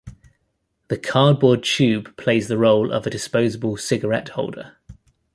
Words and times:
The 0.87 0.97
cardboard 0.97 1.61
tube 1.63 2.17
plays 2.17 2.47
the 2.47 2.57
role 2.57 2.91
of 2.91 3.05
a 3.05 3.09
disposable 3.11 3.77
cigarette 3.77 4.29
holder. 4.29 4.77